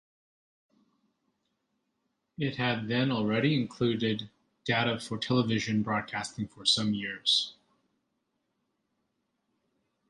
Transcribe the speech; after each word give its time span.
It 2.39 2.55
had 2.55 2.87
then 2.87 3.11
already 3.11 3.53
included 3.53 4.31
data 4.65 4.99
for 4.99 5.19
television 5.19 5.83
broadcasting 5.83 6.47
for 6.47 6.65
some 6.65 6.95
years. 6.95 7.53